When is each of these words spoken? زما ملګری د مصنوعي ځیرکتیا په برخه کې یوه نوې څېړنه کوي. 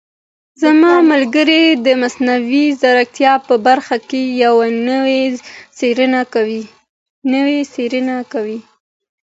زما 0.61 0.93
ملګری 1.11 1.65
د 1.85 1.87
مصنوعي 2.01 2.65
ځیرکتیا 2.81 3.33
په 3.47 3.55
برخه 3.67 3.95
کې 4.09 4.21
یوه 4.43 4.67
نوې 4.87 5.21
څېړنه 7.91 8.23
کوي. 8.33 8.59